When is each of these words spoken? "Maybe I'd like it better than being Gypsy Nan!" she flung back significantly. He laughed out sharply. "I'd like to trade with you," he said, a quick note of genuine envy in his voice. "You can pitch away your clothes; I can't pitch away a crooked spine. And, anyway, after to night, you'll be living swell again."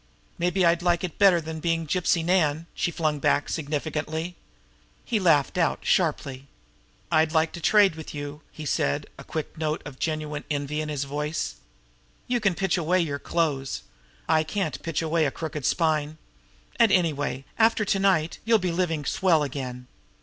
"Maybe 0.39 0.65
I'd 0.65 0.81
like 0.81 1.03
it 1.03 1.19
better 1.19 1.39
than 1.39 1.59
being 1.59 1.85
Gypsy 1.85 2.25
Nan!" 2.25 2.65
she 2.73 2.89
flung 2.89 3.19
back 3.19 3.49
significantly. 3.49 4.35
He 5.05 5.19
laughed 5.19 5.59
out 5.59 5.81
sharply. 5.83 6.47
"I'd 7.11 7.33
like 7.33 7.51
to 7.51 7.61
trade 7.61 7.93
with 7.93 8.11
you," 8.11 8.41
he 8.51 8.65
said, 8.65 9.05
a 9.19 9.23
quick 9.23 9.59
note 9.59 9.83
of 9.85 9.99
genuine 9.99 10.43
envy 10.49 10.81
in 10.81 10.89
his 10.89 11.03
voice. 11.03 11.57
"You 12.27 12.39
can 12.39 12.55
pitch 12.55 12.79
away 12.79 12.99
your 12.99 13.19
clothes; 13.19 13.83
I 14.27 14.41
can't 14.43 14.81
pitch 14.81 15.03
away 15.03 15.27
a 15.27 15.29
crooked 15.29 15.67
spine. 15.67 16.17
And, 16.77 16.91
anyway, 16.91 17.45
after 17.59 17.85
to 17.85 17.99
night, 17.99 18.39
you'll 18.43 18.57
be 18.57 18.71
living 18.71 19.05
swell 19.05 19.43
again." 19.43 19.85